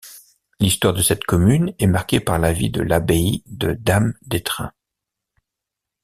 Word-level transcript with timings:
L'histoire 0.59 0.95
de 0.95 1.03
cette 1.03 1.25
commune 1.25 1.75
est 1.77 1.85
marquée 1.85 2.19
par 2.19 2.39
la 2.39 2.53
vie 2.53 2.71
de 2.71 2.81
l'abbaye 2.81 3.43
des 3.45 3.75
Dames 3.75 4.15
d'Étrun. 4.23 4.73